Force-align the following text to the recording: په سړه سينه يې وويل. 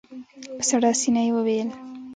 په 0.57 0.63
سړه 0.69 0.89
سينه 1.01 1.21
يې 1.25 1.31
وويل. 1.35 1.69